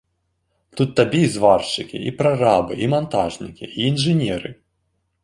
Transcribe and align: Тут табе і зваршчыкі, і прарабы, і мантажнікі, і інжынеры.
Тут 0.79 0.89
табе 0.99 1.19
і 1.25 1.27
зваршчыкі, 1.35 1.97
і 2.11 2.13
прарабы, 2.21 2.79
і 2.87 2.89
мантажнікі, 2.95 3.71
і 3.75 3.87
інжынеры. 3.91 4.49